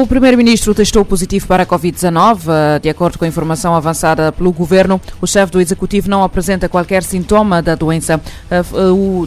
O 0.00 0.06
primeiro-ministro 0.06 0.72
testou 0.74 1.04
positivo 1.04 1.48
para 1.48 1.64
a 1.64 1.66
Covid-19. 1.66 2.78
De 2.80 2.88
acordo 2.88 3.18
com 3.18 3.24
a 3.24 3.28
informação 3.28 3.74
avançada 3.74 4.30
pelo 4.30 4.52
governo, 4.52 5.00
o 5.20 5.26
chefe 5.26 5.50
do 5.50 5.60
executivo 5.60 6.08
não 6.08 6.22
apresenta 6.22 6.68
qualquer 6.68 7.02
sintoma 7.02 7.60
da 7.60 7.74
doença. 7.74 8.20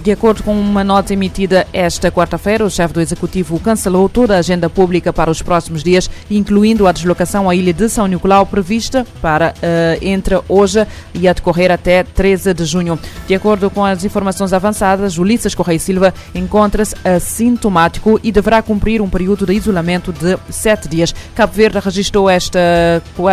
De 0.02 0.12
acordo 0.12 0.44
com 0.44 0.58
uma 0.58 0.82
nota 0.82 1.12
emitida 1.12 1.68
esta 1.74 2.10
quarta-feira, 2.10 2.64
o 2.64 2.70
chefe 2.70 2.94
do 2.94 3.02
executivo 3.02 3.60
cancelou 3.60 4.08
toda 4.08 4.36
a 4.36 4.40
agenda 4.40 4.70
pública 4.70 5.12
para 5.12 5.30
os 5.30 5.42
próximos 5.42 5.84
dias, 5.84 6.10
incluindo 6.30 6.88
a 6.88 6.94
deslocação 6.94 7.50
à 7.50 7.56
ilha 7.56 7.74
de 7.74 7.90
São 7.90 8.08
Nicolau 8.08 8.46
prevista 8.46 9.06
para 9.22 9.54
entre 10.02 10.40
hoje 10.48 10.88
e 11.14 11.28
a 11.28 11.34
decorrer 11.34 11.70
até 11.70 12.04
13 12.04 12.54
de 12.54 12.64
junho. 12.64 12.98
De 13.28 13.36
acordo 13.36 13.70
com 13.70 13.84
as 13.84 14.06
informações 14.06 14.54
avançadas, 14.54 15.18
Ulisses 15.18 15.54
Correia 15.54 15.80
Silva 15.80 16.14
encontra-se 16.34 16.96
assintomático 17.04 18.18
e 18.24 18.32
deverá 18.32 18.62
cumprir 18.62 19.02
um 19.02 19.10
período 19.10 19.46
de 19.46 19.54
isolamento 19.54 20.14
de 20.14 20.38
sete 20.62 20.88
dias. 20.88 21.14
Cabo 21.36 21.54
Verde 21.54 21.80
registrou 21.80 22.30
esta, 22.30 22.60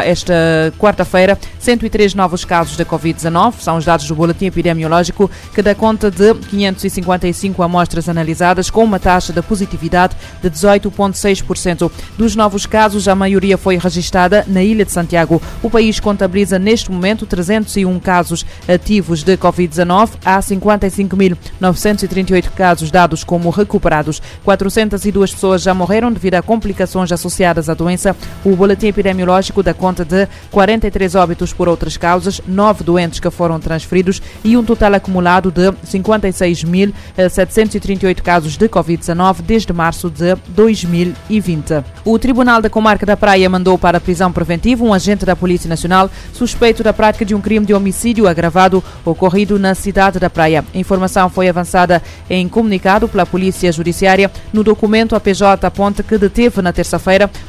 esta 0.04 0.34
quarta-feira 0.78 1.38
103 1.58 2.14
novos 2.14 2.44
casos 2.44 2.76
da 2.76 2.84
Covid-19. 2.84 3.54
São 3.60 3.76
os 3.76 3.84
dados 3.84 4.08
do 4.08 4.14
boletim 4.14 4.46
epidemiológico 4.46 5.30
que 5.54 5.60
dá 5.60 5.74
conta 5.74 6.10
de 6.10 6.34
555 6.34 7.62
amostras 7.62 8.08
analisadas 8.08 8.70
com 8.70 8.82
uma 8.82 8.98
taxa 8.98 9.32
de 9.32 9.42
positividade 9.42 10.16
de 10.42 10.50
18,6%. 10.50 11.90
Dos 12.16 12.34
novos 12.34 12.64
casos, 12.64 13.06
a 13.08 13.14
maioria 13.14 13.58
foi 13.58 13.76
registrada 13.76 14.44
na 14.46 14.62
Ilha 14.62 14.84
de 14.84 14.92
Santiago. 14.92 15.42
O 15.62 15.68
país 15.68 16.00
contabiliza 16.00 16.58
neste 16.58 16.90
momento 16.90 17.26
301 17.26 18.00
casos 18.00 18.46
ativos 18.66 19.22
de 19.22 19.36
Covid-19. 19.36 20.12
Há 20.24 20.40
55.938 20.40 22.48
casos 22.50 22.90
dados 22.90 23.22
como 23.22 23.50
recuperados. 23.50 24.22
402 24.44 25.34
pessoas 25.34 25.60
já 25.62 25.74
morreram 25.74 26.12
devido 26.12 26.34
a 26.34 26.42
complicações 26.42 27.12
associadas 27.18 27.68
à 27.68 27.74
doença. 27.74 28.16
O 28.44 28.54
boletim 28.56 28.86
epidemiológico 28.86 29.62
dá 29.62 29.74
conta 29.74 30.02
de 30.04 30.26
43 30.50 31.14
óbitos 31.14 31.52
por 31.52 31.68
outras 31.68 31.96
causas, 31.96 32.40
9 32.46 32.84
doentes 32.84 33.18
que 33.20 33.30
foram 33.30 33.60
transferidos 33.60 34.22
e 34.42 34.56
um 34.56 34.64
total 34.64 34.94
acumulado 34.94 35.50
de 35.50 35.70
56.738 35.86 38.22
casos 38.22 38.56
de 38.56 38.66
Covid-19 38.68 39.42
desde 39.42 39.72
março 39.72 40.08
de 40.08 40.36
2020. 40.48 41.82
O 42.04 42.16
Tribunal 42.18 42.62
da 42.62 42.70
Comarca 42.70 43.04
da 43.04 43.16
Praia 43.16 43.50
mandou 43.50 43.76
para 43.76 43.98
a 43.98 44.00
prisão 44.00 44.32
preventiva 44.32 44.84
um 44.84 44.94
agente 44.94 45.26
da 45.26 45.34
Polícia 45.34 45.68
Nacional 45.68 46.08
suspeito 46.32 46.80
da 46.82 46.92
prática 46.92 47.24
de 47.24 47.34
um 47.34 47.40
crime 47.40 47.66
de 47.66 47.74
homicídio 47.74 48.28
agravado 48.28 48.84
ocorrido 49.04 49.58
na 49.58 49.74
cidade 49.74 50.18
da 50.18 50.30
Praia. 50.30 50.64
A 50.74 50.78
informação 50.78 51.28
foi 51.28 51.48
avançada 51.48 52.02
em 52.30 52.48
comunicado 52.48 53.08
pela 53.08 53.26
Polícia 53.26 53.72
Judiciária. 53.72 54.30
No 54.52 54.62
documento, 54.62 55.16
a 55.16 55.20
PJ 55.20 55.66
aponta 55.66 56.02
que 56.02 56.16
deteve 56.16 56.62
na 56.62 56.72
terça-feira, 56.72 57.07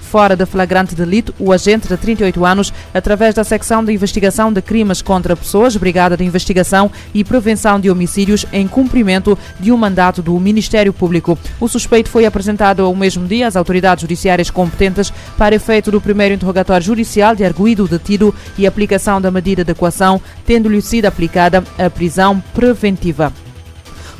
fora 0.09 0.35
de 0.35 0.45
flagrante 0.45 0.95
delito, 0.95 1.33
o 1.37 1.53
agente 1.53 1.87
de 1.87 1.95
38 1.95 2.43
anos, 2.45 2.73
através 2.93 3.35
da 3.35 3.43
secção 3.43 3.83
de 3.83 3.93
investigação 3.93 4.51
de 4.51 4.61
crimes 4.61 5.01
contra 5.01 5.35
pessoas, 5.35 5.75
Brigada 5.75 6.17
de 6.17 6.23
Investigação 6.23 6.91
e 7.13 7.23
Prevenção 7.23 7.79
de 7.79 7.91
Homicídios, 7.91 8.45
em 8.51 8.67
cumprimento 8.67 9.37
de 9.59 9.71
um 9.71 9.77
mandato 9.77 10.21
do 10.21 10.39
Ministério 10.39 10.91
Público. 10.91 11.37
O 11.59 11.67
suspeito 11.67 12.09
foi 12.09 12.25
apresentado 12.25 12.83
ao 12.83 12.95
mesmo 12.95 13.27
dia 13.27 13.47
às 13.47 13.55
autoridades 13.55 14.01
judiciárias 14.01 14.49
competentes 14.49 15.13
para 15.37 15.55
efeito 15.55 15.91
do 15.91 16.01
primeiro 16.01 16.35
interrogatório 16.35 16.85
judicial 16.85 17.35
de 17.35 17.45
arguído 17.45 17.87
detido 17.87 18.33
e 18.57 18.65
aplicação 18.65 19.21
da 19.21 19.29
medida 19.29 19.63
de 19.63 19.71
equação, 19.71 20.21
tendo-lhe 20.45 20.81
sido 20.81 21.05
aplicada 21.05 21.63
a 21.77 21.89
prisão 21.89 22.41
preventiva. 22.53 23.31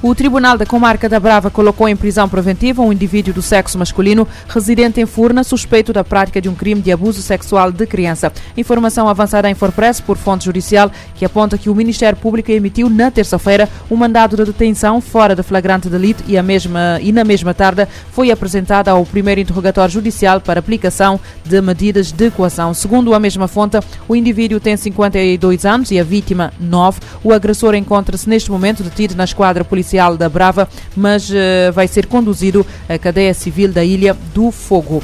O 0.01 0.15
Tribunal 0.15 0.57
da 0.57 0.65
Comarca 0.65 1.09
da 1.09 1.19
Brava 1.19 1.49
colocou 1.49 1.85
em 1.89 1.95
prisão 1.95 2.29
preventiva 2.29 2.81
um 2.81 2.93
indivíduo 2.93 3.33
do 3.33 3.41
sexo 3.41 3.77
masculino 3.77 4.25
residente 4.47 5.01
em 5.01 5.05
Furna 5.05 5.43
suspeito 5.43 5.91
da 5.91 6.05
prática 6.05 6.39
de 6.39 6.47
um 6.47 6.55
crime 6.55 6.81
de 6.81 6.89
abuso 6.89 7.21
sexual 7.21 7.69
de 7.69 7.85
criança. 7.85 8.31
Informação 8.55 9.09
avançada 9.09 9.49
em 9.49 9.53
Forpress 9.53 9.99
por 9.99 10.15
fonte 10.15 10.45
judicial 10.45 10.89
que 11.15 11.25
aponta 11.25 11.57
que 11.57 11.69
o 11.69 11.75
Ministério 11.75 12.17
Público 12.17 12.49
emitiu 12.49 12.89
na 12.89 13.11
terça-feira 13.11 13.67
um 13.91 13.97
mandado 13.97 14.37
de 14.37 14.45
detenção 14.45 15.01
fora 15.01 15.35
de 15.35 15.43
flagrante 15.43 15.89
delito 15.89 16.23
e, 16.25 16.37
a 16.37 16.43
mesma, 16.43 16.97
e 17.01 17.11
na 17.11 17.25
mesma 17.25 17.53
tarde 17.53 17.85
foi 18.13 18.31
apresentada 18.31 18.91
ao 18.91 19.05
primeiro 19.05 19.41
interrogatório 19.41 19.91
judicial 19.91 20.39
para 20.39 20.61
aplicação 20.61 21.19
de 21.43 21.61
medidas 21.61 22.13
de 22.13 22.31
coação. 22.31 22.73
Segundo 22.73 23.13
a 23.13 23.19
mesma 23.19 23.49
fonte, 23.49 23.77
o 24.07 24.15
indivíduo 24.15 24.61
tem 24.61 24.77
52 24.77 25.65
anos 25.65 25.91
e 25.91 25.99
a 25.99 26.05
vítima 26.05 26.53
9. 26.57 27.01
O 27.21 27.33
agressor 27.33 27.75
encontra-se 27.75 28.29
neste 28.29 28.49
momento 28.49 28.81
detido 28.81 29.13
na 29.13 29.25
esquadra 29.25 29.65
policial 29.65 29.88
da 30.17 30.29
Brava, 30.29 30.67
mas 30.95 31.29
uh, 31.29 31.71
vai 31.73 31.87
ser 31.87 32.05
conduzido 32.05 32.65
à 32.87 32.97
cadeia 32.97 33.33
civil 33.33 33.71
da 33.71 33.83
Ilha 33.83 34.15
do 34.33 34.51
Fogo. 34.51 35.03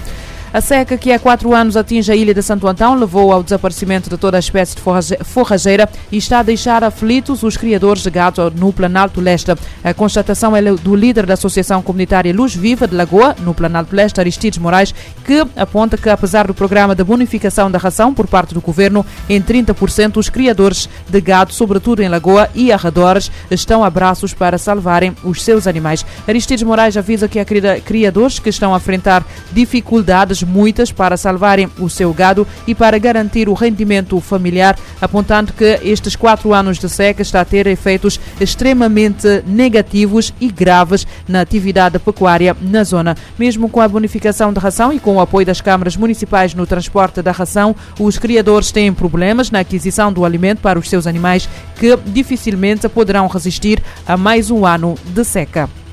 A 0.56 0.62
seca 0.62 0.98
que 0.98 1.12
há 1.12 1.20
quatro 1.20 1.54
anos 1.54 1.76
atinge 1.76 2.10
a 2.10 2.16
ilha 2.16 2.34
de 2.34 2.42
Santo 2.42 2.66
Antão 2.66 2.96
levou 2.96 3.34
ao 3.34 3.44
desaparecimento 3.44 4.10
de 4.10 4.16
toda 4.16 4.38
a 4.38 4.40
espécie 4.40 4.74
de 4.74 4.82
forrageira 5.26 5.90
e 6.10 6.16
está 6.16 6.40
a 6.40 6.44
deixar 6.44 6.82
aflitos 6.82 7.44
os 7.44 7.58
criadores 7.58 8.04
de 8.04 8.10
gado 8.10 8.50
no 8.52 8.72
Planalto 8.72 9.20
Leste. 9.20 9.52
A 9.84 9.94
constatação 9.94 10.56
é 10.56 10.62
do 10.62 10.96
líder 10.96 11.26
da 11.26 11.34
Associação 11.34 11.82
Comunitária 11.82 12.34
Luz 12.34 12.56
Viva 12.56 12.88
de 12.88 12.96
Lagoa, 12.96 13.36
no 13.42 13.54
Planalto 13.54 13.94
Leste, 13.94 14.22
Aristides 14.22 14.58
Moraes, 14.58 14.96
que 15.26 15.46
aponta 15.58 15.98
que, 15.98 16.10
apesar 16.10 16.48
do 16.48 16.54
programa 16.54 16.96
de 16.96 17.04
bonificação 17.04 17.70
da 17.70 17.78
ração 17.78 18.14
por 18.14 18.26
parte 18.26 18.54
do 18.54 18.62
governo 18.62 19.06
em 19.28 19.42
30%, 19.42 20.16
os 20.16 20.30
criadores 20.30 20.88
de 21.10 21.20
gado, 21.20 21.52
sobretudo 21.52 22.02
em 22.02 22.08
Lagoa 22.08 22.50
e 22.56 22.72
arredores, 22.72 23.30
estão 23.52 23.84
a 23.84 23.90
braços 23.90 24.34
para 24.34 24.58
salvarem 24.58 25.18
os 25.22 25.44
seus 25.44 25.68
animais. 25.68 26.06
Aristides 26.26 26.64
Moraes 26.64 26.96
avisa 26.96 27.28
que 27.28 27.40
há 27.40 27.46
criadores 27.46 28.40
que 28.40 28.48
estão 28.48 28.74
a 28.74 28.78
enfrentar 28.78 29.22
dificuldades 29.52 30.45
muitas 30.46 30.92
para 30.92 31.18
salvarem 31.18 31.70
o 31.80 31.90
seu 31.90 32.14
gado 32.14 32.48
e 32.68 32.76
para 32.76 32.98
garantir 32.98 33.50
o 33.50 33.54
rendimento 33.54 34.20
familiar, 34.20 34.78
apontando 35.02 35.54
que 35.54 35.80
estes 35.84 36.16
quatro 36.16 36.54
anos 36.54 36.78
de 36.78 36.90
seca 36.90 37.22
está 37.22 37.42
a 37.42 37.46
ter 37.46 37.68
efeitos 37.68 38.20
extremamente 38.40 39.44
negativos 39.46 40.34
e 40.40 40.50
graves 40.50 41.06
na 41.28 41.42
atividade 41.42 42.00
pecuária 42.00 42.56
na 42.62 42.84
zona. 42.84 43.16
Mesmo 43.38 43.70
com 43.70 43.82
a 43.82 43.88
bonificação 43.88 44.54
de 44.54 44.60
ração 44.60 44.94
e 44.94 45.00
com 45.00 45.16
o 45.16 45.22
apoio 45.22 45.46
das 45.46 45.62
câmaras 45.62 45.98
municipais 45.98 46.54
no 46.54 46.66
transporte 46.66 47.22
da 47.22 47.32
ração, 47.32 47.76
os 48.00 48.18
criadores 48.18 48.72
têm 48.72 48.94
problemas 48.94 49.52
na 49.52 49.60
aquisição 49.60 50.12
do 50.12 50.26
alimento 50.26 50.62
para 50.62 50.80
os 50.80 50.90
seus 50.90 51.08
animais 51.08 51.50
que 51.76 51.98
dificilmente 52.06 52.88
poderão 52.90 53.28
resistir 53.28 53.82
a 54.08 54.16
mais 54.16 54.50
um 54.50 54.66
ano 54.66 54.96
de 55.06 55.24
seca. 55.24 55.85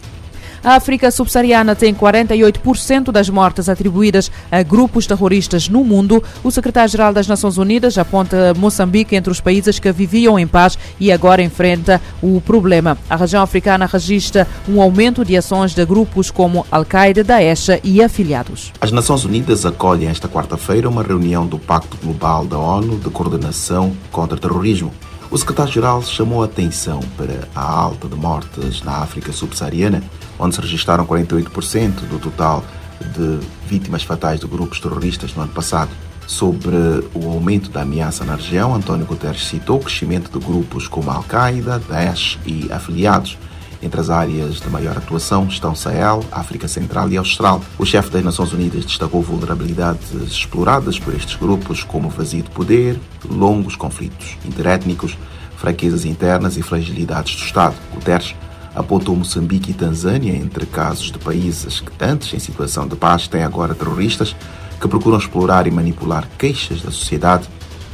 A 0.64 0.76
África 0.76 1.10
subsaariana 1.10 1.74
tem 1.74 1.92
48% 1.92 3.10
das 3.10 3.28
mortes 3.28 3.68
atribuídas 3.68 4.30
a 4.48 4.62
grupos 4.62 5.08
terroristas 5.08 5.68
no 5.68 5.82
mundo. 5.82 6.22
O 6.44 6.52
secretário-geral 6.52 7.12
das 7.12 7.26
Nações 7.26 7.58
Unidas 7.58 7.98
aponta 7.98 8.54
Moçambique 8.54 9.16
entre 9.16 9.32
os 9.32 9.40
países 9.40 9.80
que 9.80 9.90
viviam 9.90 10.38
em 10.38 10.46
paz 10.46 10.78
e 11.00 11.10
agora 11.10 11.42
enfrenta 11.42 12.00
o 12.22 12.40
problema. 12.40 12.96
A 13.10 13.16
região 13.16 13.42
africana 13.42 13.86
registra 13.86 14.46
um 14.68 14.80
aumento 14.80 15.24
de 15.24 15.36
ações 15.36 15.74
de 15.74 15.84
grupos 15.84 16.30
como 16.30 16.64
Al-Qaeda, 16.70 17.24
Daesh 17.24 17.80
e 17.82 18.00
afiliados. 18.00 18.72
As 18.80 18.92
Nações 18.92 19.24
Unidas 19.24 19.66
acolhem 19.66 20.08
esta 20.08 20.28
quarta-feira 20.28 20.88
uma 20.88 21.02
reunião 21.02 21.44
do 21.44 21.58
Pacto 21.58 21.96
Global 21.96 22.46
da 22.46 22.58
ONU 22.58 22.98
de 22.98 23.10
Coordenação 23.10 23.96
contra 24.12 24.36
o 24.36 24.40
Terrorismo. 24.40 24.92
O 25.32 25.38
secretário-geral 25.38 26.02
chamou 26.02 26.42
a 26.42 26.44
atenção 26.44 27.00
para 27.16 27.48
a 27.54 27.62
alta 27.62 28.06
de 28.06 28.14
mortes 28.14 28.82
na 28.82 28.98
África 28.98 29.32
subsaariana, 29.32 30.02
onde 30.38 30.54
se 30.54 30.60
registraram 30.60 31.06
48% 31.06 32.06
do 32.06 32.18
total 32.18 32.62
de 33.00 33.40
vítimas 33.66 34.02
fatais 34.02 34.40
de 34.40 34.46
grupos 34.46 34.78
terroristas 34.78 35.34
no 35.34 35.44
ano 35.44 35.52
passado. 35.54 35.90
Sobre 36.26 36.76
o 37.14 37.30
aumento 37.30 37.70
da 37.70 37.80
ameaça 37.80 38.26
na 38.26 38.34
região, 38.34 38.74
António 38.74 39.06
Guterres 39.06 39.46
citou 39.46 39.78
o 39.78 39.82
crescimento 39.82 40.30
de 40.30 40.44
grupos 40.44 40.86
como 40.86 41.10
Al-Qaeda, 41.10 41.78
Daesh 41.78 42.38
e 42.44 42.70
afiliados. 42.70 43.38
Entre 43.82 44.00
as 44.00 44.10
áreas 44.10 44.60
de 44.60 44.70
maior 44.70 44.96
atuação 44.96 45.48
estão 45.48 45.74
Sahel, 45.74 46.24
África 46.30 46.68
Central 46.68 47.10
e 47.10 47.16
Austral. 47.16 47.60
O 47.76 47.84
chefe 47.84 48.10
das 48.10 48.22
Nações 48.22 48.52
Unidas 48.52 48.84
destacou 48.84 49.20
vulnerabilidades 49.20 50.12
exploradas 50.12 51.00
por 51.00 51.12
estes 51.12 51.34
grupos, 51.34 51.82
como 51.82 52.08
vazio 52.08 52.44
de 52.44 52.50
poder, 52.50 52.98
longos 53.28 53.74
conflitos 53.74 54.36
interétnicos, 54.44 55.18
fraquezas 55.56 56.04
internas 56.04 56.56
e 56.56 56.62
fragilidades 56.62 57.34
do 57.34 57.44
Estado. 57.44 57.74
Guterres 57.92 58.36
apontou 58.74 59.16
Moçambique 59.16 59.72
e 59.72 59.74
Tanzânia 59.74 60.32
entre 60.32 60.64
casos 60.64 61.10
de 61.10 61.18
países 61.18 61.80
que, 61.80 61.92
antes 62.00 62.32
em 62.32 62.38
situação 62.38 62.86
de 62.86 62.94
paz, 62.94 63.26
têm 63.26 63.42
agora 63.42 63.74
terroristas 63.74 64.36
que 64.80 64.88
procuram 64.88 65.18
explorar 65.18 65.66
e 65.66 65.70
manipular 65.70 66.28
queixas 66.38 66.82
da 66.82 66.90
sociedade 66.90 67.48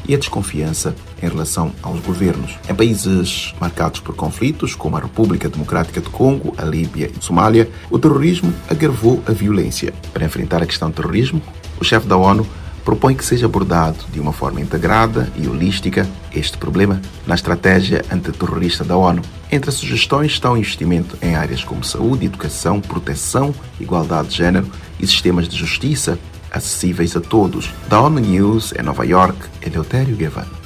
e 0.09 0.15
a 0.15 0.19
desconfiança 0.19 0.97
em 1.23 1.29
relação 1.29 1.71
aos 1.83 2.01
governos. 2.01 2.59
Em 2.69 2.75
países 2.75 3.55
marcados 3.61 4.01
por 4.01 4.17
conflitos, 4.17 4.75
como 4.75 4.97
a 4.97 5.01
República 5.01 5.49
Democrática 5.49 6.01
do 6.01 6.11
Congo, 6.11 6.55
a 6.57 6.65
Líbia 6.65 7.11
e 7.15 7.19
a 7.19 7.23
Somália, 7.23 7.71
o 7.91 7.99
terrorismo 7.99 8.53
agravou 8.69 9.23
a 9.27 9.33
violência. 9.33 9.93
Para 10.13 10.25
enfrentar 10.25 10.63
a 10.63 10.67
questão 10.67 10.89
do 10.89 10.95
terrorismo, 10.95 11.43
o 11.79 11.85
chefe 11.85 12.09
da 12.09 12.17
ONU 12.17 12.47
propõe 12.89 13.15
que 13.15 13.25
seja 13.25 13.45
abordado 13.45 13.99
de 14.11 14.19
uma 14.19 14.33
forma 14.33 14.63
integrada 14.63 15.31
e 15.37 15.47
holística 15.47 16.09
este 16.35 16.57
problema 16.57 17.03
na 17.27 17.35
estratégia 17.35 18.03
antiterrorista 18.11 18.83
da 18.83 18.97
ONU. 18.97 19.21
Entre 19.53 19.69
as 19.69 19.77
sugestões 19.77 20.33
estão 20.33 20.57
investimento 20.57 21.19
em 21.21 21.35
áreas 21.35 21.63
como 21.63 21.85
saúde, 21.85 22.25
educação, 22.25 22.81
proteção, 22.81 23.55
igualdade 23.79 24.29
de 24.29 24.37
género 24.39 24.71
e 24.99 25.07
sistemas 25.07 25.47
de 25.47 25.55
justiça 25.55 26.19
acessíveis 26.51 27.17
a 27.17 27.21
todos. 27.21 27.73
Da 27.89 28.01
ONU 28.01 28.21
News 28.21 28.73
em 28.73 28.83
Nova 28.83 29.05
York, 29.05 29.39
Eleutério 29.63 30.17
Guevara. 30.17 30.58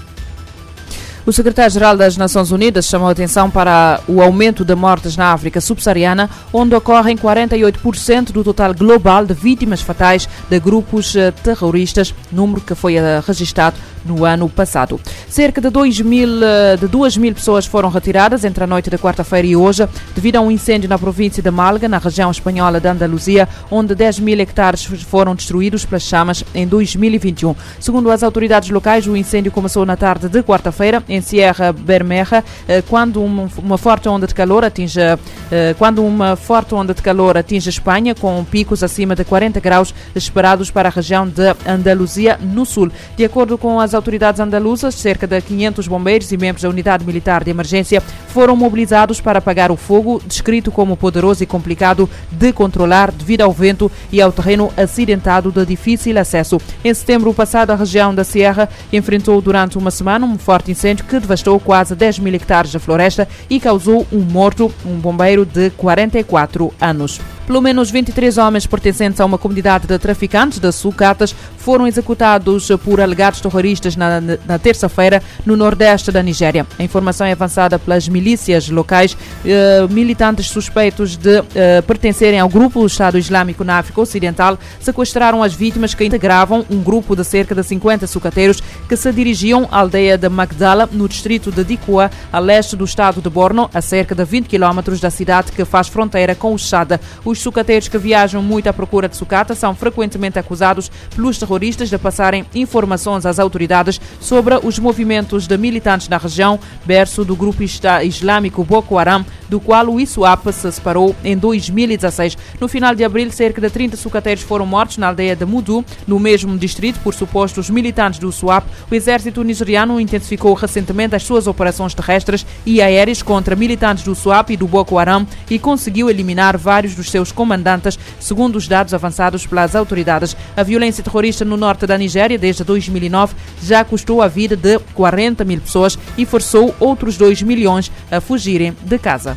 O 1.24 1.32
secretário-geral 1.32 1.96
das 1.96 2.16
Nações 2.16 2.50
Unidas 2.50 2.86
chamou 2.86 3.06
a 3.06 3.12
atenção 3.12 3.48
para 3.48 4.00
o 4.08 4.20
aumento 4.20 4.64
de 4.64 4.74
mortes 4.74 5.16
na 5.16 5.32
África 5.32 5.60
subsaariana, 5.60 6.28
onde 6.52 6.74
ocorrem 6.74 7.16
48% 7.16 8.32
do 8.32 8.42
total 8.42 8.74
global 8.74 9.24
de 9.24 9.32
vítimas 9.32 9.80
fatais 9.80 10.28
de 10.50 10.58
grupos 10.58 11.14
eh, 11.14 11.30
terroristas, 11.30 12.12
número 12.32 12.60
que 12.60 12.74
foi 12.74 12.96
eh, 12.96 13.22
registrado 13.24 13.76
no 14.04 14.24
ano 14.24 14.48
passado. 14.48 15.00
Cerca 15.28 15.60
de 15.60 15.70
2 15.70 16.00
mil, 16.00 16.42
eh, 16.42 16.76
de 16.76 16.88
2 16.88 17.16
mil 17.16 17.32
pessoas 17.32 17.66
foram 17.66 17.88
retiradas 17.88 18.44
entre 18.44 18.64
a 18.64 18.66
noite 18.66 18.90
da 18.90 18.98
quarta-feira 18.98 19.46
e 19.46 19.54
hoje, 19.54 19.88
devido 20.16 20.36
a 20.36 20.40
um 20.40 20.50
incêndio 20.50 20.88
na 20.88 20.98
província 20.98 21.40
de 21.40 21.52
Málaga, 21.52 21.88
na 21.88 21.98
região 21.98 22.32
espanhola 22.32 22.80
de 22.80 22.88
Andaluzia, 22.88 23.48
onde 23.70 23.94
10 23.94 24.18
mil 24.18 24.40
hectares 24.40 24.82
foram 24.82 25.36
destruídos 25.36 25.84
pelas 25.84 26.02
chamas 26.02 26.42
em 26.52 26.66
2021. 26.66 27.54
Segundo 27.78 28.10
as 28.10 28.24
autoridades 28.24 28.70
locais, 28.70 29.06
o 29.06 29.16
incêndio 29.16 29.52
começou 29.52 29.86
na 29.86 29.96
tarde 29.96 30.28
de 30.28 30.42
quarta-feira 30.42 31.00
em 31.12 31.20
Sierra 31.20 31.72
Bermeja, 31.72 32.42
eh, 32.66 32.82
quando 32.88 33.22
uma 33.22 33.76
forte 33.76 34.08
onda 34.08 34.26
de 34.26 34.34
calor 34.34 34.64
atinge 34.64 34.98
eh, 34.98 35.74
quando 35.78 36.02
uma 36.02 36.36
forte 36.36 36.74
onda 36.74 36.94
de 36.94 37.02
calor 37.02 37.36
atinge 37.36 37.68
Espanha, 37.68 38.14
com 38.14 38.42
picos 38.44 38.82
acima 38.82 39.14
de 39.14 39.22
40 39.22 39.60
graus 39.60 39.94
esperados 40.14 40.70
para 40.70 40.88
a 40.88 40.92
região 40.92 41.28
de 41.28 41.54
Andaluzia, 41.66 42.38
no 42.40 42.64
sul. 42.64 42.90
De 43.14 43.24
acordo 43.26 43.58
com 43.58 43.78
as 43.78 43.92
autoridades 43.92 44.40
andaluzas, 44.40 44.94
cerca 44.94 45.26
de 45.26 45.38
500 45.42 45.86
bombeiros 45.86 46.32
e 46.32 46.38
membros 46.38 46.62
da 46.62 46.70
unidade 46.70 47.04
militar 47.04 47.44
de 47.44 47.50
emergência 47.50 48.02
foram 48.28 48.56
mobilizados 48.56 49.20
para 49.20 49.38
apagar 49.38 49.70
o 49.70 49.76
fogo, 49.76 50.22
descrito 50.26 50.72
como 50.72 50.96
poderoso 50.96 51.42
e 51.42 51.46
complicado 51.46 52.08
de 52.30 52.52
controlar 52.54 53.12
devido 53.12 53.42
ao 53.42 53.52
vento 53.52 53.92
e 54.10 54.22
ao 54.22 54.32
terreno 54.32 54.72
acidentado 54.74 55.52
de 55.52 55.66
difícil 55.66 56.18
acesso. 56.18 56.58
Em 56.82 56.94
setembro 56.94 57.34
passado, 57.34 57.70
a 57.70 57.76
região 57.76 58.14
da 58.14 58.24
Sierra 58.24 58.68
enfrentou 58.90 59.38
durante 59.42 59.76
uma 59.76 59.90
semana 59.90 60.24
um 60.24 60.38
forte 60.38 60.70
incêndio 60.70 61.01
que 61.02 61.20
devastou 61.20 61.58
quase 61.60 61.94
10 61.94 62.18
mil 62.20 62.34
hectares 62.34 62.70
de 62.70 62.78
floresta 62.78 63.28
e 63.50 63.60
causou 63.60 64.06
um 64.12 64.20
morto, 64.20 64.72
um 64.84 64.98
bombeiro 64.98 65.44
de 65.44 65.70
44 65.70 66.72
anos. 66.80 67.20
Pelo 67.46 67.60
menos 67.60 67.90
23 67.90 68.38
homens 68.38 68.66
pertencentes 68.66 69.20
a 69.20 69.24
uma 69.24 69.36
comunidade 69.36 69.86
de 69.86 69.98
traficantes 69.98 70.58
de 70.58 70.70
sucatas 70.72 71.34
foram 71.56 71.86
executados 71.86 72.68
por 72.84 73.00
alegados 73.00 73.40
terroristas 73.40 73.94
na, 73.96 74.20
na 74.20 74.58
terça-feira 74.58 75.22
no 75.46 75.56
nordeste 75.56 76.10
da 76.10 76.22
Nigéria. 76.22 76.66
A 76.78 76.82
informação 76.82 77.26
é 77.26 77.32
avançada 77.32 77.78
pelas 77.78 78.08
milícias 78.08 78.68
locais, 78.68 79.16
eh, 79.44 79.86
militantes 79.90 80.46
suspeitos 80.46 81.16
de 81.16 81.42
eh, 81.54 81.80
pertencerem 81.82 82.40
ao 82.40 82.48
grupo 82.48 82.80
do 82.80 82.86
Estado 82.86 83.18
Islâmico 83.18 83.64
na 83.64 83.78
África 83.78 84.00
Ocidental 84.00 84.58
sequestraram 84.80 85.42
as 85.42 85.54
vítimas 85.54 85.94
que 85.94 86.04
integravam 86.04 86.64
um 86.70 86.82
grupo 86.82 87.14
de 87.14 87.24
cerca 87.24 87.54
de 87.54 87.62
50 87.62 88.06
sucateiros 88.06 88.60
que 88.88 88.96
se 88.96 89.12
dirigiam 89.12 89.68
à 89.70 89.80
aldeia 89.80 90.18
de 90.18 90.28
Magdala, 90.28 90.88
no 90.90 91.08
distrito 91.08 91.50
de 91.50 91.64
Dikwa, 91.64 92.10
a 92.32 92.38
leste 92.38 92.76
do 92.76 92.84
estado 92.84 93.20
de 93.20 93.28
Borno, 93.28 93.70
a 93.72 93.80
cerca 93.80 94.14
de 94.14 94.24
20 94.24 94.48
quilómetros 94.48 95.00
da 95.00 95.10
cidade 95.10 95.52
que 95.52 95.64
faz 95.64 95.88
fronteira 95.88 96.34
com 96.34 96.54
o 96.54 96.58
Chad. 96.58 96.98
Os 97.32 97.40
sucateiros 97.40 97.88
que 97.88 97.96
viajam 97.96 98.42
muito 98.42 98.66
à 98.66 98.74
procura 98.74 99.08
de 99.08 99.16
sucata 99.16 99.54
são 99.54 99.74
frequentemente 99.74 100.38
acusados 100.38 100.90
pelos 101.16 101.38
terroristas 101.38 101.88
de 101.88 101.96
passarem 101.96 102.44
informações 102.54 103.24
às 103.24 103.38
autoridades 103.38 103.98
sobre 104.20 104.54
os 104.62 104.78
movimentos 104.78 105.46
de 105.46 105.56
militantes 105.56 106.10
na 106.10 106.18
região, 106.18 106.60
berço 106.84 107.24
do 107.24 107.34
grupo 107.34 107.62
islâmico 107.62 108.62
Boko 108.62 108.98
Haram, 108.98 109.24
do 109.48 109.58
qual 109.58 109.86
o 109.86 109.98
ISWAP 109.98 110.52
se 110.52 110.72
separou 110.72 111.16
em 111.24 111.34
2016. 111.36 112.36
No 112.60 112.68
final 112.68 112.94
de 112.94 113.02
abril, 113.02 113.30
cerca 113.30 113.62
de 113.62 113.70
30 113.70 113.96
sucateiros 113.96 114.42
foram 114.42 114.66
mortos 114.66 114.98
na 114.98 115.08
aldeia 115.08 115.34
de 115.34 115.46
Mudu, 115.46 115.82
no 116.06 116.18
mesmo 116.18 116.56
distrito, 116.58 117.00
por 117.00 117.14
supostos 117.14 117.70
militantes 117.70 118.18
do 118.18 118.30
SWAP. 118.30 118.66
O 118.90 118.94
exército 118.94 119.42
nigeriano 119.42 119.98
intensificou 119.98 120.52
recentemente 120.52 121.16
as 121.16 121.22
suas 121.22 121.46
operações 121.46 121.94
terrestres 121.94 122.44
e 122.66 122.82
aéreas 122.82 123.22
contra 123.22 123.56
militantes 123.56 124.04
do 124.04 124.14
SWAP 124.14 124.50
e 124.50 124.56
do 124.56 124.66
Boko 124.66 124.98
Haram 124.98 125.26
e 125.50 125.58
conseguiu 125.58 126.10
eliminar 126.10 126.58
vários 126.58 126.94
dos 126.94 127.10
seus 127.22 127.32
comandantes, 127.32 127.98
segundo 128.18 128.56
os 128.56 128.66
dados 128.66 128.92
avançados 128.92 129.46
pelas 129.46 129.76
autoridades. 129.76 130.36
A 130.56 130.62
violência 130.62 131.04
terrorista 131.04 131.44
no 131.44 131.56
norte 131.56 131.86
da 131.86 131.96
Nigéria, 131.96 132.38
desde 132.38 132.64
2009, 132.64 133.34
já 133.62 133.84
custou 133.84 134.20
a 134.20 134.28
vida 134.28 134.56
de 134.56 134.78
40 134.94 135.44
mil 135.44 135.60
pessoas 135.60 135.98
e 136.18 136.26
forçou 136.26 136.74
outros 136.80 137.16
2 137.16 137.42
milhões 137.42 137.90
a 138.10 138.20
fugirem 138.20 138.76
de 138.82 138.98
casa. 138.98 139.36